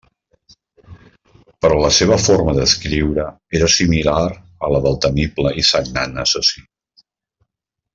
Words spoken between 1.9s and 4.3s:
seva forma d'escriure era similar